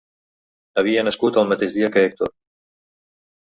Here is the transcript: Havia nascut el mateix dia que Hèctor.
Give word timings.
Havia 0.81 1.03
nascut 1.07 1.37
el 1.41 1.51
mateix 1.51 1.77
dia 1.77 1.91
que 1.97 2.05
Hèctor. 2.07 2.33